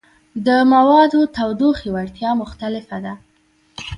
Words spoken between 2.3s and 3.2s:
مختلفه ده.